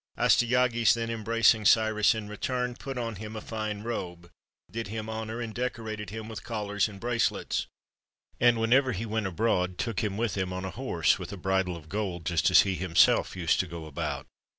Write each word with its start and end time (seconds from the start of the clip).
Astyages, 0.17 0.95
then, 0.95 1.11
embracing 1.11 1.63
Cyrus 1.63 2.15
in 2.15 2.27
return, 2.27 2.75
put 2.75 2.97
on 2.97 3.17
him 3.17 3.35
a 3.35 3.39
fine 3.39 3.83
robe, 3.83 4.31
did 4.71 4.87
him 4.87 5.07
honor, 5.07 5.39
and 5.39 5.53
decorated 5.53 6.09
him 6.09 6.27
with 6.27 6.43
294 6.43 6.49
WHEN 7.07 7.19
CYRUS 7.19 7.29
THE 7.29 7.33
GREAT 7.37 7.45
WAS 7.45 7.59
A 7.67 7.69
BOY 7.69 7.69
collars 7.69 8.47
and 8.47 8.57
bracelets; 8.57 8.57
and, 8.57 8.59
whenever 8.59 8.91
he 8.93 9.05
went 9.05 9.27
abroad, 9.27 9.77
took 9.77 9.99
him 10.03 10.17
with 10.17 10.35
him 10.35 10.51
on 10.51 10.65
a 10.65 10.71
horse 10.71 11.19
with 11.19 11.31
a 11.31 11.37
bridle 11.37 11.77
of 11.77 11.87
gold, 11.87 12.25
just 12.25 12.49
as 12.49 12.61
he 12.61 12.73
himself 12.73 13.35
used 13.35 13.59
to 13.59 13.67
go 13.67 13.85
about. 13.85 14.25